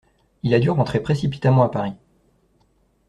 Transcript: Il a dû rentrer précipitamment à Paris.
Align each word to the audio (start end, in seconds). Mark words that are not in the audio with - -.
Il 0.41 0.55
a 0.55 0.59
dû 0.59 0.71
rentrer 0.71 0.99
précipitamment 0.99 1.61
à 1.63 1.69
Paris. 1.69 1.93